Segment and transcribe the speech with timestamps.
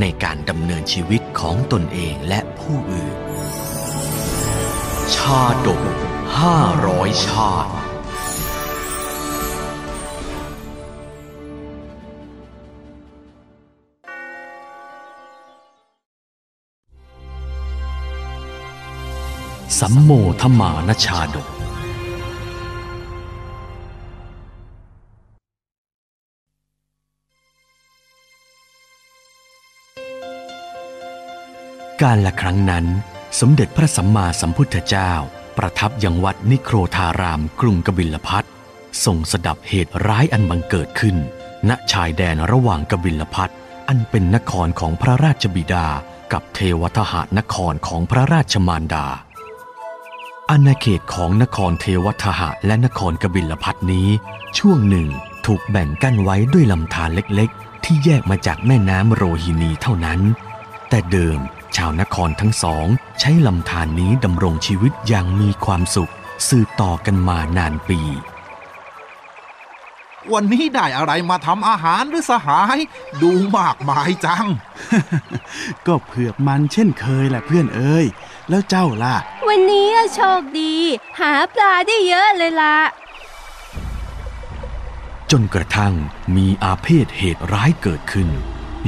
[0.00, 3.16] ในการดำเนินชีวิตของตนเองและผู้อื่น
[5.14, 5.82] ชาดก
[6.38, 7.72] ห้าร้อยชาติ
[19.78, 21.48] สัมโมทมานชาดก
[32.02, 32.86] การละครั้งนั้น
[33.40, 35.12] สมเด็จพระสัมมาสัมพุทธเจ้า
[35.58, 38.44] ประทับยังวัดนิโครธารามกรุงกบิลพัท
[39.04, 41.16] ทรงสดับเหตุร้ายอันบังเกิดขึ้น
[41.68, 43.50] ณชายแดนระหว่างกบิลพัท
[43.88, 45.86] อันเป็นนครของพระราชบิดา
[46.32, 49.06] กับเทวทหานครของพระราชมารดา
[50.50, 54.08] อาณาเขตของนครเทวทหะและนครกบิลพัทนี้
[54.58, 55.08] ช่วงหนึ่ง
[55.46, 60.20] ถูกแบ่งกั้นไว้ด้วยลำธารเล็กๆ ที่แยกมาจากแม่น้ำโรฮินีเท่านั้น
[60.90, 61.40] แต่เดิม
[61.76, 62.86] ชาวนครทั้งสอง
[63.20, 66.12] ใช้ลำธารนี้ดำรงชีวิตอย่างมีความสุข
[66.48, 68.00] สืบต่อกันมานานปี
[70.32, 72.78] วันนี้ได้อะไรมาทำอาหารหรือสหาย
[73.22, 74.46] ดูมากมายจัง
[75.86, 78.06] ก็เผือกมันเช่นเคยแหละเพื่อนเอ้ย
[78.50, 79.16] แล้วเจ้าล่ะ
[79.48, 80.74] วันนี้อะโชคดี
[81.20, 82.76] หาปลาได้เยอะเลยล่ะ
[85.30, 85.94] จนกระทั่ง
[86.36, 88.28] มีอาเพศเหตุร้ายเกิดขึ้น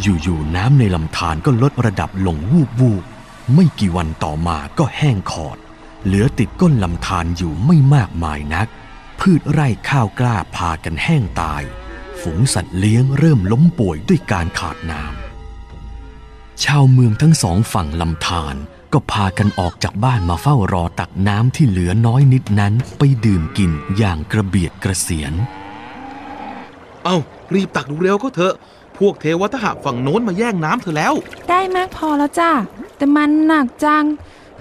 [0.00, 3.04] อยู่ๆน้ำในลำธารก็ลดระดับลงวูบวูบ
[3.54, 5.56] ไม่กี่วันต่อมาก็แห้งขอด
[6.04, 8.68] เหลือติดก้นลำธารอยู่ไม่มากมายนัก
[9.20, 11.62] พืชไร่ข้าวกล้าพากันแห้งตาย
[12.20, 18.54] ฝูงสัตว์เลี้ยงเริ่มล้มป่วยด้วยการขาดน้ำชาวเมืองทั้งสองฝั่งลำธาร
[18.92, 25.32] ก็พากันออกจากบ้านมาเฝ้ารอตักน้ำที่เหลือน้อยนิดนั้นไปดื่มกินอย่างกระเบียดกระเสียน
[27.04, 27.16] เอ้า
[27.54, 28.54] รีบตักดูเร็วก็เถอะ
[28.98, 31.14] พวกเทวทหะฝั่งโน้นมาแย่งน้ำเธอแล้ว
[31.48, 32.50] ได้มากพอแล้วจ้า
[32.96, 34.04] แต่มันหนักจัง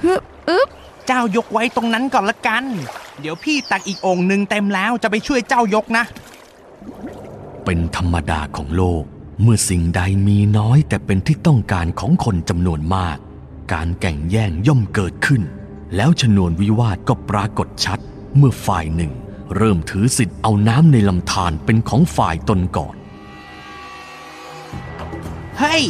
[0.04, 0.68] ฮึบอึบ
[1.08, 2.64] เจ้ายกไว้ตรงนั้นก่อนละกัน
[3.20, 6.04] เดี๋ยวพี่ตักอีกองค์หนึ่งเต็มแล้วจะไปช่วยเจ้ายกนะ
[7.66, 9.04] เป็นธรรมดาของโลก
[9.42, 13.18] เมื่อสิ่งใดมีน้อยแต่เป็นที่ต้องการของคนจำนวนมาก
[13.74, 15.42] การแก่งแย่งย่อมเกิดขึ้น
[15.96, 18.00] แล้วชนวนวิวาทก็ปรากฏชัด
[18.38, 19.12] เมื่อฝ่ายหนึ่ง
[19.58, 22.96] เริ่มถือสิทธิ์เอาน้ำในลำธารเป็นของฝ่ายตนก่อน
[25.62, 25.84] เฮ้ย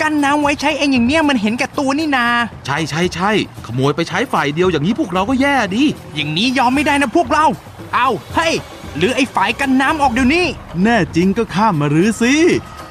[0.00, 2.26] กันน้ำไว้ใช้เองอย่างเนี้ยมันเห็นแก่ตัวนี่นา
[2.66, 3.30] ใช่ใช่ใช่
[3.66, 7.46] ขโมยไปใช้ฝ่ายเดียวอย่างนี้พวกเราก็แย่ดิอย่างนี้ยอมไม่ได้นะพวกเรา
[7.94, 8.54] เอาเฮ้ย
[8.96, 10.46] หรือไอ้ฝ่ายกันน้ำออกเดี๋ยวนี้
[10.82, 12.34] แน่จริงก็ข้ามมารื้อสิ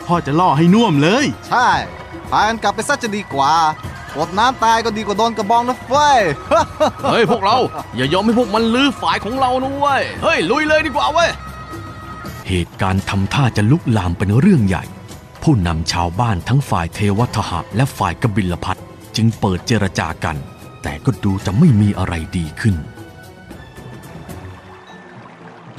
[0.05, 1.69] พ่อจะล่อให้น่วมเลย ใช่
[2.31, 3.53] พากันกลับไปซะจะดีกว่า
[4.15, 6.19] กดน้ำตายก็ดีกว่าโดนกระบองนะเฟ้ย
[7.11, 7.57] เฮ้ยพวกเรา
[7.95, 11.29] อย่ายอมให้พวกมันลื้อฝ่ายของเรานะเว้ย เฮ้ยลุยเลยดีกว่าเว้ย
[12.47, 14.83] เหตุการณ์ทำท่าจะลุกลามเป็นเรื่องใหญ่
[15.43, 18.77] ผู้นำชาวบ้านทั้งฝ่ายเทวทหะและฝ่ายกบิลพัท
[19.15, 20.37] จึงเปิดเจรจากัน
[20.83, 22.75] แต่ก็ดูจะไม่มีอะไรดีขึ้น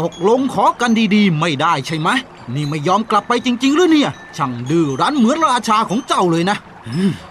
[0.01, 2.09] ตกลงขอกันดีๆ ไม่ได้ใช่ไหม
[2.55, 6.57] นี่ไม่ยอมกลับไปจริง ๆ หรือเนี่ย ช่างดื้อรั้นเหมือนราชาของเจ้าเลยนะ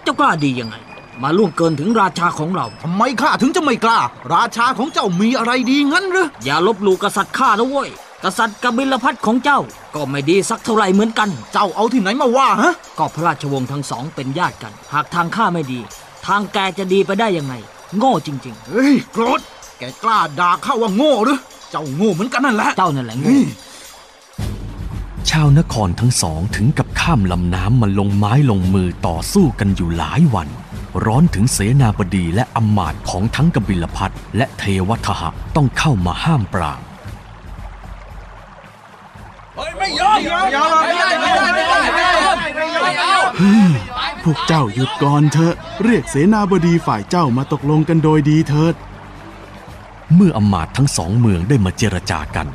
[0.02, 0.74] เจ้ากล้าดียังไง
[1.22, 4.00] มาล่วงเกินถึงราชาของเราทำไมข้าถึงจะไม่กล้า
[4.34, 7.90] ราชาของเจ้ามีอะไรดีงั้นหรืออย่าลบหลู่กษัตริย์ข้านะเว้ย
[8.24, 9.60] กษัตริย์กบิลพัทของเจ้า
[9.94, 15.80] ก็ไม่ดีสักเท่าไหร่เหมือนกัน เจ้าเอาที่ไหนมาว่าฮะ ก็พระราชวงศ์ทั้งสองเป็นญาติกัน หากทางข้าไม่ดี
[16.26, 17.54] ทางแกจะดีไปได้ยังไง
[17.98, 19.40] โง่จริงเฮ้ยโกรธ
[19.78, 21.38] แกกล้าด่าข้าว่าโง่หรือ
[21.70, 23.40] เจ้าโง่เหมือนกันนั่นแหละๆเจ้านั่นแหละโง่
[25.30, 30.48] ชาวนครทั้งสองถึงกับข้ามลำน้ำมาลงไม้ลงมือต่อสู้กันอยู่หลายวัน
[31.04, 36.80] ร้อนถึงเสนาบดีและอำมาตย์ของทั้งกบิลพัทและเทวทหะต้องเข้ามาห้ามปราม
[44.24, 45.54] พวกเจ้าหยุดก่อนเถอะ
[45.84, 48.74] เรียกเสนาบดีฝ่ายเจ้ามาตกลงกันโดยดีเถิด
[50.14, 52.48] เมื่ออำมาตย์ทั้งสองเมืองได้มาเจรจากัน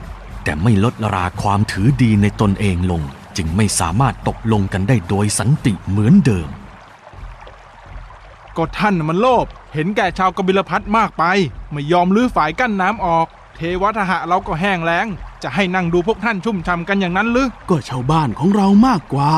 [0.43, 3.01] แต่ไม่ลดราความถือดีในตนเองลง
[3.37, 6.49] จึงไม่สามารถตกลงกันได้โดยสันติเหมือนเดิม
[8.57, 11.23] ก็ท่านน่ะมันโลภเห็นแก่ชาวกบิลพัทมากไป
[11.71, 15.07] ไม่ยอมลื้อฝายกั้นน้ำออก เทวทหะเราก็แห้งแล้ง
[15.45, 19.31] จะให้นั่งดูพวกท่านชุ่มช่ำกันอย่างนั้นหรือก็ชาวบ้านของเรามากกว่า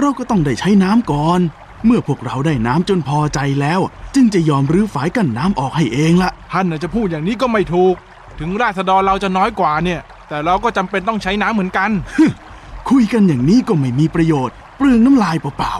[0.00, 1.40] เราก็ต้องได้ใช้น้ำก่อน
[1.86, 3.80] เมื่อพวกเราได้น้ำจนพอใจแล้ว
[4.14, 7.94] จึงจะยอมรื้อฝายกั้นน้ำออกให้เองละท่านน่ะจะพูดอย่างนี้ก็ไม่ถูก
[8.38, 11.90] ถึงราษฎรเราจะน้อยกว่าเนี่ย แต่เราก็จำเป็นต้องใช้น้ำเหมือนกัน
[12.90, 15.74] คุยกันอย่างนี้ก็ไม่มีประโยชน์ เปลืองน้ำลายเปล่า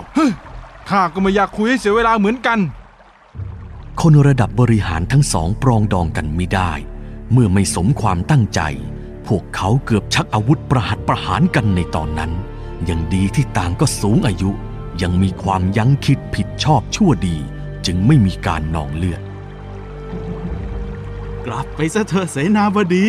[0.90, 2.58] ข้าก็ไม่อยากคุยให้เสียเวลาเหมือนกัน
[4.00, 6.72] คนระดับบริหารทั้งสองปรองดองกันไม่ได้
[7.32, 8.60] เมื่อไม่สมความตั้งใจ
[9.28, 12.32] พวกเขาเกือบชักอาวุธประหัตประหารกันในตอนนั้น
[12.88, 14.50] ยังดีที่ต่างก็สูงอายุ
[15.02, 17.36] ยังมีความยั้งคิดผิดชอบชั่วดี
[17.86, 23.08] จึงไม่มีการนองเลือดๆกลับไปซะเถอะเสนาบดี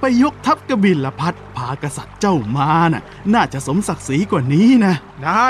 [0.00, 3.02] ไปยกทัพกบิลพัทพากษัตริย์เจ้ามาน่ะ
[3.34, 4.94] น่าจะสมศักดิ์ศรีกว่านี้นะ
[5.24, 5.48] ได้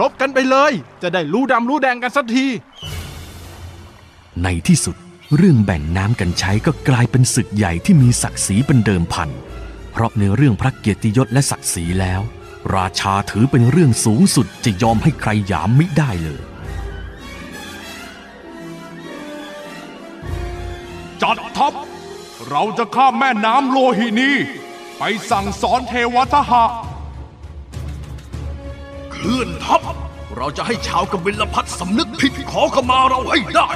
[0.00, 0.72] ลบกันไปเลย
[1.02, 2.46] จะได้รู้ดำรู้แดงกันสักที
[4.42, 4.96] ในที่สุด
[5.34, 9.30] เรื่องแบ่งน้ำกันใช้ก็กลายเป็นศึกใหญ่ที่มีศักดิ์ศรีเป็นเดิมพัน
[9.92, 12.20] เพราะในเรื่องพระเกียรติยศและศักดิ์ศรีแล้ว
[12.74, 16.40] ราชาถือเป็นเรื่องสูงสุดจะยอมให้ใครหยามมิได้เลย
[21.22, 21.72] จัดทัพ
[22.48, 24.30] เราจะข้ามแม่น้ำโลหินี
[24.98, 26.64] ไปสั่งสอนเทวทหะ
[29.12, 29.80] เคลื่อนทัพ
[30.36, 33.68] เราจะให้ชาวกบิลพัทสำนึกผิดขอขมาเราให้ได้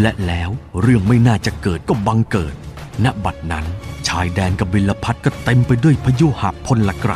[0.00, 0.50] และแล้ว
[0.80, 2.54] เรื่องไม่น่าจะเกิดก็บังเกิด
[3.04, 3.64] ณ บัดนั้น
[4.08, 7.12] ชายแดนกบิลพัทก็เต็มไปด้วยพยุหะพลไกร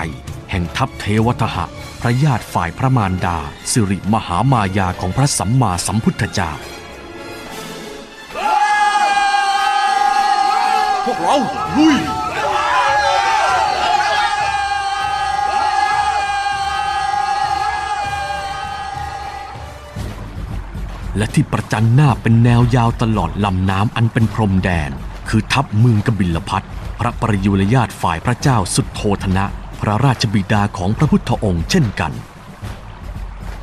[0.51, 1.65] แห่งทัพเทวทหะ
[2.01, 3.39] พระญาติฝ่ายพระมารดา
[3.71, 6.51] สิริมหามายาของพระสัมมาสัมพุทธเจ้า
[11.05, 11.37] พวกเรา
[11.77, 11.97] ลุย
[21.21, 24.91] และที่ประจันหน้าเป็นแนวยาวตลอดลำน้ำอันเป็นพรมแดน
[25.29, 26.63] คือทัพเมืองกบิลพัท
[27.01, 29.45] พระประยุรญาติฝ่ายพระเจ้าสุดโทธนะ
[29.81, 32.13] พระราชบิดาของพระพุทธองค์เช่นกัน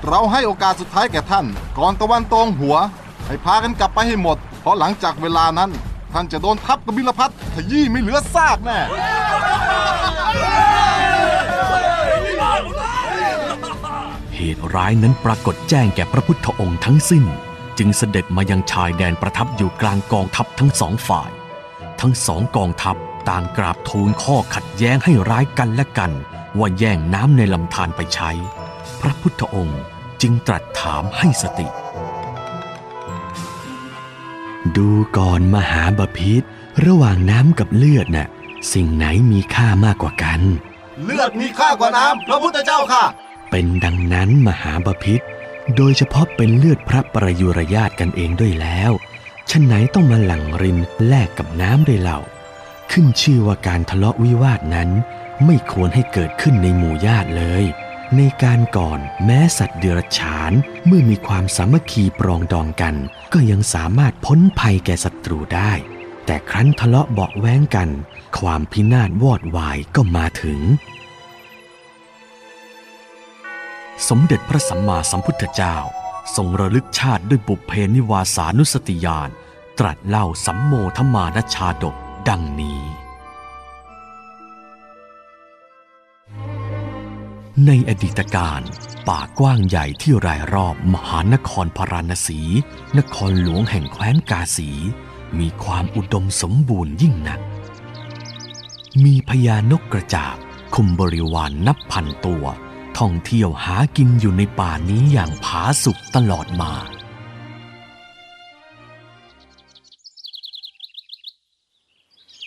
[0.08, 1.46] เราให้โอกาสสุดท้ายแก่ท่าน
[1.78, 2.76] ก่อนตะวันตรงหัว
[3.28, 5.70] ให้พากันกลับไปให้หมด เพราะหลังจากเวลานั้น
[6.14, 8.80] ท่านจะโดนทับกบิลพัทขยี้ไม่เหลือซากแน่
[14.38, 17.26] เหตุร้ายนั้นปรากฏแจ้งแก่พระพุทธองค์ทั้งสิ้น
[17.78, 21.30] จึงเสด็จมายังชายแดนประทับอยู่กลางกองทัพทั้งสองฝ่าย
[22.02, 22.96] ทั้งสองกองทัพ
[23.30, 26.12] ต่างกราบทูลข้อขัดแย้งให้ร้ายกันและกัน
[26.58, 28.32] ว่าแย่งน้ำในลำธารไปใช้
[29.02, 29.82] พระพุทธองค์
[30.22, 31.68] จึงตรัสถามให้สติ
[34.78, 36.44] ดูก่อนมหาบพิษ
[36.86, 38.28] ระหว่างน้ำกับเลือดน่ะ
[38.74, 40.42] สิ่งไหนมีค่ามากกว่ากัน
[41.04, 43.06] เลือดมีค่ากว่าน้ำพระพุทธเจ้าค่ะ
[43.50, 45.22] เป็นดัง นั้นมหาบพิษ
[45.76, 48.92] โดยเฉพาะเป็นเลือดพระประยุรญาติกันเองด้วยแล้ว
[49.52, 50.78] ฉะไหนต้องมาหลั่งริน
[51.08, 52.20] แลกกับน้ำด้วยเล่า
[52.92, 54.90] ขึ้นชื่อว่าการทะเลาะวิวาทนั้น
[55.46, 57.64] ไม่ควรให้เกิดขึ้นในหมู่ญาติเลย
[58.18, 60.52] ในการก่อนแม้สัตว์เดรัจฉาน
[60.86, 62.96] เมื่อมีความสามัคคีปรองดองกัน
[63.34, 65.72] ก็ยังสามารถพ้นภัยแก่ศัตรูได้
[66.26, 67.90] แต่ครั้นทะเลาะเบาะแว้งกัน
[68.40, 70.60] ความพินาศวอดวายก็มาถึง
[74.10, 75.78] สมเด็จพระสัมมาสัมพุทธเจ้า
[76.36, 79.30] ทรงระลึกชาติด้วยบุพเพนิวาสานุสติญาณ
[79.80, 81.96] ตรัสเล่าสัมโมทมานชาดก
[82.30, 82.82] ดังนี้
[87.66, 88.62] ในอดีตการ
[89.08, 92.42] ป่ากว้างใหญ่ที่รายรอบมหานครพาราณสี
[92.98, 94.70] นครหลวงแห่งแคว้นกาสี
[95.40, 97.40] มีความอุดมสมบูรณ์ยิ่งนัก
[99.04, 100.36] มีพญานกกระจาบ
[100.76, 102.46] คุมบริวารนนับพันตัว
[102.98, 106.74] ท่องเที่ยวหากินอยู่ในป่านี้อย่างผาสุกตลอดมา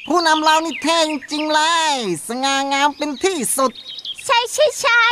[0.06, 1.94] ผู้นำเรานี่เท่จริงๆเลย
[2.28, 3.72] สง่างามเป็นที่สุด
[4.24, 5.04] ใช่ใช่ใช่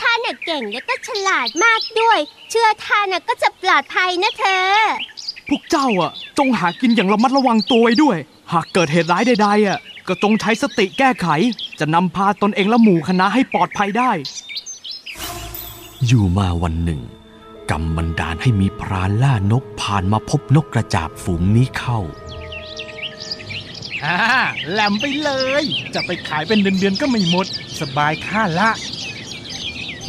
[0.00, 2.18] ท่านน่ะเก่งและก็ฉลาดมากด้วย
[2.50, 4.68] เชื่อท่านน่ะก็จะปลอดภัยนะเธอ
[5.48, 8.18] พวกเจ้าอะ จงหากินอย่างระมัดระวังตัวไว้ด้วย
[8.52, 11.28] หากเกิดเหตุร้ายใดๆอะก็จงใช้สติแก้ไข
[11.80, 14.12] จะนำพาตนเองและหมู่คณะให้ปลอดภัยได้
[16.06, 17.02] อยู่มาวันหนึ่ง
[17.70, 22.00] กรรมบันดาลให้มีพรานล่านกผ่านมาพบนกกระจาบฝูงนี้เข้า
[24.04, 24.18] อ่า
[24.70, 25.30] แหลมไปเล
[25.62, 27.46] ย จะไปขายเป็นเดือนๆก็ไม่หมด
[27.80, 28.70] สบายค่าละ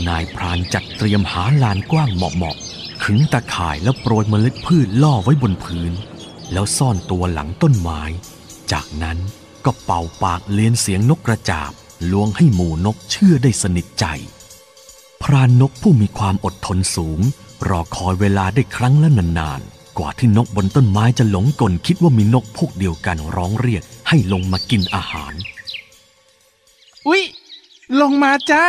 [0.08, 5.92] นายพรานจัดเตรียมหาลานกว้างเหมาะๆขึงตะข่ายแล้วโปรยเมล็ดพืชล่อไว้บนพื้น
[6.54, 8.02] แล้วซ่อนตัวหลังต้นไม้
[8.72, 9.18] จากนั้น
[9.66, 11.72] ก็เป่าปากเลียนเสียงนกกระจาบ
[12.12, 14.06] ลวงให้หมู่นกเชื่อได้สนิทใจ
[15.26, 17.20] พรานนกผู้มีความอดทนสูง
[17.70, 25.34] รอคอยเวลาได้ครั้งละนานๆ กว่าที่นกบนต้นไม้จะหลงกลคิดว่ามีนกพวกเดียวกันร้องเรียกให้ลงมากินอาหาร
[27.08, 27.24] อุ๊ย
[28.02, 28.64] ลงมาจ้า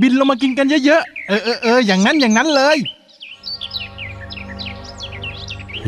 [0.00, 2.78] บินลงมากินกันเยอะๆ เออเออเอออย่างนั้นอย่างนั้นเลย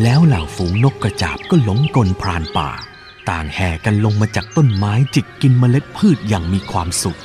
[0.02, 2.70] แล้วเหล่าฝูงนกกระจาบก็หลงกลพรานป่า
[3.30, 7.20] ต่างแห่กันลงมาจากต้นไม้จิกกินเมล็ดพืชอย่างมีความสุข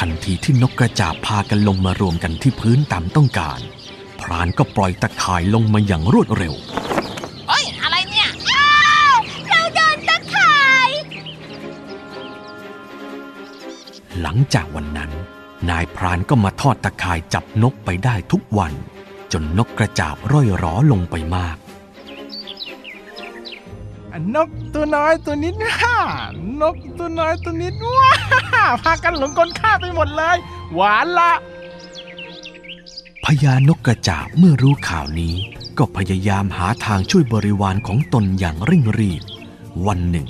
[0.00, 3.60] ทันทีที่นกกระจาบพากันลงมารวมกันที่พื้นตามต้องการ
[4.20, 6.54] พรานก็ปล่อยตะข่ายลงมาอย่างรวดเร็ว
[7.48, 8.70] เฮ้ยอะไรเนี่ยอ้า
[9.14, 9.16] ว
[9.48, 10.90] เราโดนตะข่าย
[14.20, 15.10] หลังจากวันนั้น
[15.70, 18.72] นายพรานก็มาทอดตะข่ายจับนกไปได้ทุกวัน
[19.32, 21.56] จนนกกระจาบร่อยหรอลงไปมาก
[24.34, 25.96] นกตัวน้อยตัวนิดฮ่า
[26.60, 28.10] นกตัวน้อยตัวนิดว้า
[28.82, 30.36] พากันหลงกลข้าไปหมดเลย
[30.74, 31.32] หวานละ
[33.24, 35.34] พญานกกระจาบเมื่อรู้ข่าวนี้
[35.78, 39.22] ก็พยายามหาทางช่วยบริวารของตนอย่างเร่งรีบ
[39.86, 40.28] วันหนึ่ง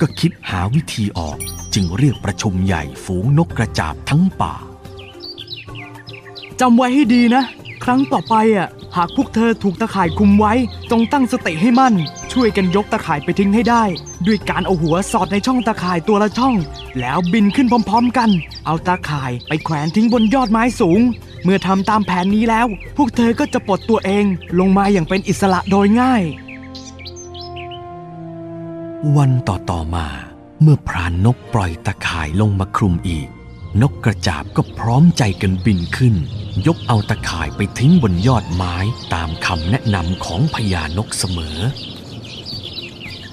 [0.00, 1.36] ก็คิดหาวิธีออก
[1.74, 4.54] จึงเรียกประชุมใหญ่ฝูงนกกระจาบทั้งป่า
[6.60, 7.44] จำไว้ให้ดีนะ
[7.84, 10.52] ครั้งต่อไปอะหากพวกเธอถูกตะข่ายคุมไว้
[10.90, 11.94] จงตั้งสติให้มั่น
[12.32, 13.84] ช่วยกันยกตะข่ายไปทิ้งให้ได้
[14.26, 16.54] ด้วยการเอาหัวสอดในช่องตะข่ายตัวละช่อง
[17.00, 18.30] แล้วบินขึ้นพร้อม ๆ กัน
[18.66, 21.00] เอาตะข่ายไปแขวนทิ้งบนยอดไม้สูง
[21.44, 24.24] เมื่อทำตามแผนนี้แล้ว พวกเธอก็จะปลดตัวเอง
[24.58, 26.22] ลงมาอย่างเป็นอิสระโดยง่าย
[29.16, 30.06] วันต่อต่อมา
[30.62, 33.28] เมื่อพรานนกปล่อยตะข่ายลงมาคลุมอีก
[33.82, 36.14] นกกระจาบก็พร้อมใจกันบินขึ้น
[36.66, 38.74] ยกเอาตะข่ายไปทิ้งบนยอดไม้
[39.14, 41.58] ตามคำแนะนำของพญานกเสมอ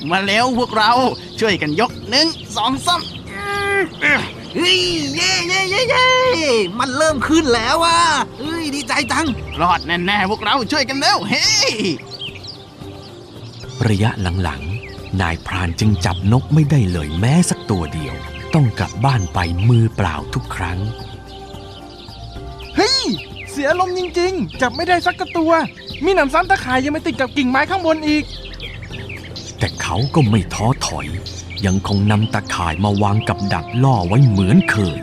[0.09, 0.91] มาเร็วพวกเรา
[1.39, 3.01] ช่วยกันยกหนึ่งสองสาม
[4.55, 4.79] เฮ้ย
[5.15, 6.07] เย่เย่เย่เย่
[6.79, 7.99] มันเริ่มขึ้นแล้วอะ
[8.39, 9.27] เฮ้ยดีใจจัง
[9.61, 11.73] รอดแน่ๆพวกเราช่วยกันเร็วเฮ้ย
[13.87, 14.09] ระยะ
[14.43, 18.15] หลังๆ นายพรานจึงจับนกไม่ได้เลยแม้สักตัวเดียว
[18.53, 19.39] ต้องกลับบ้านไป
[19.69, 20.79] มือเปล่าทุกครั้ง
[22.77, 23.03] เฮ้ย
[23.51, 25.51] เสียลมณ์จริงๆ จับไม่ได้สักกระตัว
[26.05, 28.23] มีหนำซ้ำตะข่ายยังไม่ติดกับกิ่งไม้ข้างบนอีก
[29.59, 31.07] แต่เขาก็ไม่ท้อถอย
[31.65, 34.99] ยังคงนำตะข่ายมาวางกับดักล่อไว้เหมือนเคย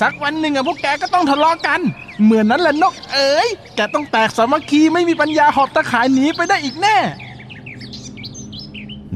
[0.00, 1.80] สักวันหนึ่งอะพวกแกก็ต้องทะเลาะกัน
[2.22, 6.96] เหมือนนั้นแหละนกเอ๋ยแกต้องแตกสามัคคีไม่มีปัญญาหอบตะข่ายหนีไปได้อีกแน่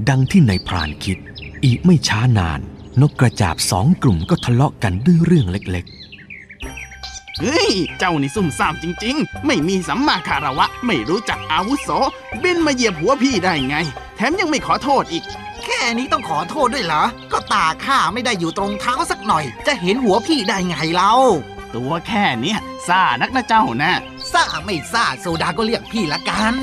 [0.08, 1.18] ดังที่นายพรานคิด
[1.64, 2.60] อีกไม่ช้านาน
[3.00, 5.86] นกกระจาบสองกลุ่มก็ทะเลาะกันด้วยเรื่องเล็ก
[7.42, 11.88] เฮ้ย เจ้านี่ซุ่มซ่ามจริง ๆ ไม่มีสัมมาคารวะ ไม่รู้จักอาวุโส
[12.42, 13.76] บินมาเหยียบหัวพี่ได้ไง
[14.16, 15.24] แถมยังไม่ขอโทษอีก
[15.64, 21.14] แค่นี้ต้องขอโทษด้วยเหรอ ก็ตาข้าไม่ได้อยู่ตรงเท้าสักหน่อย จะเห็นหัวพี่ได้ไงเรา
[21.74, 23.92] ตัวแค่เนี้ยซ่านักนะเจ้านะ
[24.32, 26.54] ซ่าไม่ซ่าโซดาก็เรียกพี่ละกัน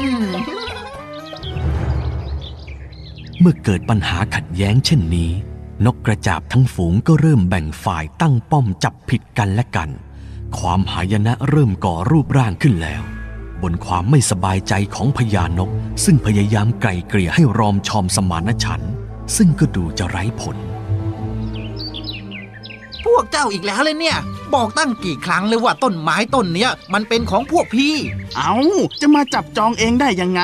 [0.86, 5.32] ๆเมื่อเกิดปัญหาขัดแย้งเช่นนี้
[5.86, 9.90] นกกระจาบทั้งฝูงก็เริ่มแบ่งฝ่ายตั้งป้อมจับผิดกันและกัน
[10.60, 13.04] ความหายนะเริ่มก่อรูปร่างขึ้นแล้ว
[13.62, 15.70] บนความไม่สบายใจของพญานก
[16.06, 18.82] ซึ่งพยายามไกล่เกลี่ยให้รอมชอมสมานฉัน
[19.36, 20.58] ซึ่งก็ดูจะไร้ผล
[23.06, 24.18] พวกเจ้าอีกแล้วเลยเนี่ย
[24.54, 27.96] บอกตั้งกี่ครั้งเลยว่าต้นไม้ต้นเนี้ยมันเป็นของพวกพี่
[28.38, 28.56] เอา
[29.02, 30.42] จะมาจับจองเองได้ยังไง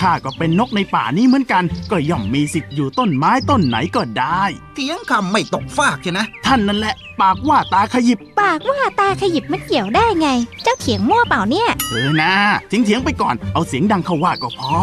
[0.00, 4.42] ข้าก็เป็นนกในป่านี้เหมือนกัน ก็ย่อมมีสิทธิ์อยู่ต้นไม้ต้นไหนก็ได้
[4.74, 10.28] เถียงคำไม่ตกฟากใช่นะ ท่านนั่นแหละ ปากว่าตาขยิบ ปากว่าตาขยิบมันเกี่ยวได้ไง
[10.62, 12.34] เจ้าเถียงมั่วเปล่าเนี่ย เออนะ
[12.68, 14.76] เถียงเถียงๆไปก่อนเอาเสียงดังเข้าว่าก็พอ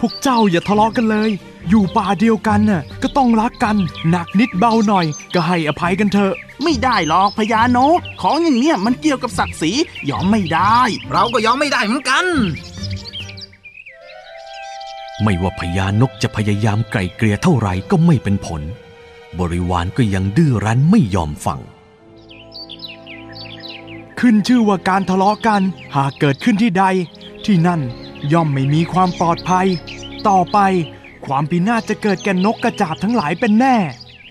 [0.00, 1.30] พวกเจ้าอย่าทะเลาะกันเลย
[1.68, 3.76] อยู่ป่าเดียวกันน่ะก็ต้องรักกัน
[4.10, 9.72] หนักนิดเบาหน่อย ก็ให้อภัยกันเถอะ ไม่ได้หรอกพญานกของอย่างเนี้ยมันเกี่ยวกับศักดิ์ศรี
[10.10, 10.78] ยอมไม่ได้
[11.12, 12.24] เราก็ยอมไม่ได้เหมือนกัน
[15.22, 18.62] ไม่ว่าพญานกจะพยายามไกล่เกลี่ยเท่าไหร่ก็ไม่เป็นผล
[19.38, 21.60] บริวารก็ยังดื้อรั้นไม่ยอมฟัง
[24.20, 25.62] ขึ้นชื่อว่าการทะเลาะกัน
[25.96, 26.84] หากเกิดขึ้นที่ใด
[27.46, 27.80] ที่นั่น
[28.32, 29.66] ย่อมไม่มีความปลอดภัย
[30.28, 30.58] ต่อไป
[31.28, 33.76] ความพินาศจะเกิดแก่นกกระจาบทั้งหลายเป็นแน่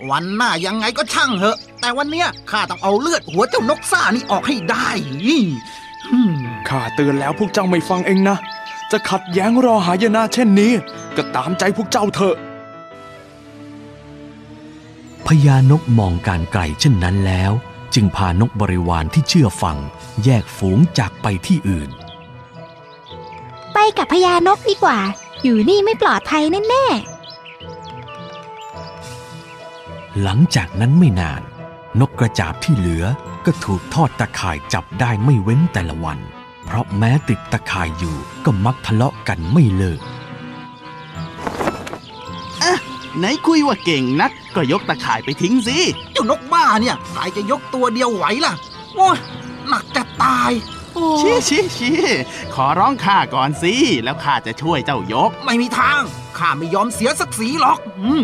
[0.10, 4.90] วันหน้ายังไงก็ช่างเหอะ แต่วันเนี้ยข้าต้องเอาเลือดหัวเจ้านกซ่านี่ออกให้ได้
[5.26, 6.34] อืม
[6.70, 8.38] ข้าเตือนแล้วพวกเจ้าไม่ฟังเองนะ
[8.92, 10.74] จะขัดแย้งรอหายนะเช่นนี้
[11.18, 12.36] ก็ตามใจพวกเจ้าเถอะ
[15.28, 17.52] พญานกมองการไกลเช่นนั้นแล้ว
[17.96, 19.78] จึงพานกบริวารที่เชื่อฟัง
[20.24, 21.90] แยกฝูงจากไปที่อื่น
[23.74, 25.00] ไปกับพญานกดีกว่า
[25.44, 26.86] อยู่นี่ไม่ปลอดภัยแน่
[30.24, 31.42] หลังจากนั้นไม่นาน
[32.00, 33.06] นกกระจาบที่เหลือ
[33.46, 36.20] ก็ถูกทอดตะข่ายจับได้ไม่เว้นแต่ละวัน
[36.66, 38.16] เพราะแม้ติดตะข่ายอยู่
[38.46, 40.02] ก็มักทะเลาะกันไม่เลิก
[43.18, 45.78] ไหนคุยว่าเก่งนัก ก็ยกตะข่ายไปทิ้งสิ
[46.12, 48.54] เจ้านกบ้าเนี่ยใครจะยกตัวเดียวไหวล่ะ
[48.96, 49.18] โอ้ย
[49.68, 50.52] หนักจะตาย
[51.20, 51.98] ชี้ชี้ชี้
[52.56, 53.74] ขอร้องข้าก่อนสิ
[54.04, 56.02] แล้วข้าจะช่วยเจ้ายก ไม่มีทาง
[56.38, 58.24] ข้าไม่ยอมเสียสักสีหรอก อืม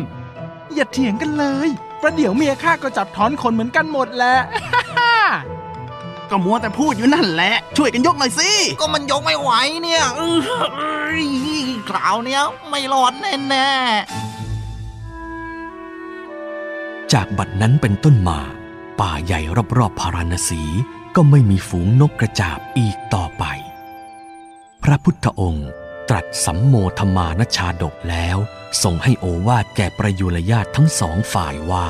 [0.75, 1.69] อย่าเถียงกันเลย
[2.01, 4.35] ประเดี๋ยวเมียข้าก็จับถอนขนเหมือนกันหมดแหละ
[6.29, 9.51] ก็มัวแต่พูดอยู่นั่นแหละ ช่วยกันยกหน่อยสิ ก็มันยกไม่ไหว
[9.83, 10.39] เนี่ยอื้อ
[10.75, 11.25] เอ้ย
[11.89, 13.69] คราวเนี้ยไม่รอดแน่
[17.13, 18.39] จากบัดนั้นเป็นต้นมา
[18.99, 19.39] ป่าใหญ่
[19.77, 20.61] รอบๆพาราณสี
[21.15, 23.43] ก็ไม่มีฝูงนกกระจาบอีกต่อไป
[24.83, 25.69] พระพุทธองค์
[26.09, 28.37] ตรัสสัมโมธรรมานชาดกแล้ว
[28.83, 31.87] ทรงให้โอวาทแก่ประยุรญาติทั้งสองฝ่ายว่า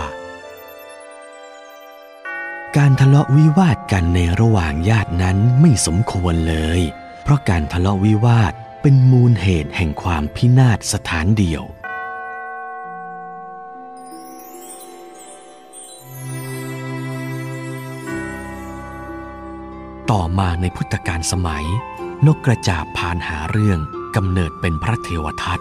[2.78, 6.82] การทะเลาะวิวาทกันในระหว่างญาตินั้นไม่สมควรเลย
[7.24, 11.64] เพราะการทะเลาะวิวาทเป็นมูลเหตุแห่งความพินาศสถานเดียว
[20.12, 21.66] ต่อมาในพุทธกาลสมัย
[22.28, 23.80] นกกระจาบพานหาเรื่อง
[24.16, 25.60] กำเนิดเป็นพระเทวทัต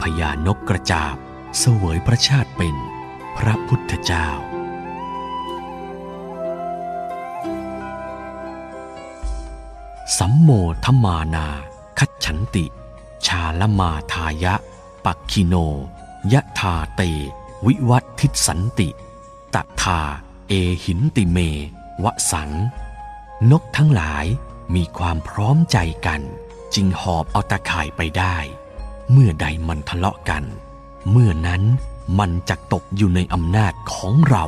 [0.00, 1.14] พญานกกระจาบ
[1.58, 2.76] เสวยพระชาติเป็น
[3.36, 4.28] พระพุทธเจ้า
[10.18, 10.50] สัมโม
[10.84, 11.46] ทมานา
[11.98, 12.64] คัจฉันติ
[13.26, 14.54] ชาลมาทายะ
[15.04, 15.54] ปักคิโน
[16.32, 17.02] ยะทาเต
[17.66, 18.88] วิวัตทิสันติ
[19.54, 20.00] ตทา
[20.48, 20.52] เอ
[20.84, 21.38] หินติเม
[22.04, 22.50] วสัง
[23.50, 24.24] นกทั้งหลาย
[24.74, 26.20] มีความพร้อมใจกัน
[26.74, 28.36] จึงหอบเอาตะข่ายไปได้
[29.10, 30.44] เมื่อใดมันทะเลาะกัน
[31.10, 31.62] เมื่อนั้น
[32.18, 34.44] มันจะตกอยู่ในอำนาจของเรา